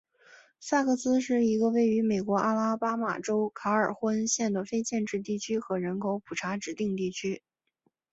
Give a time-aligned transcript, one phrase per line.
[0.59, 7.43] 萨克斯是一个位于美国阿拉巴马州卡尔霍恩县的非建制地区和人口普查指定地区。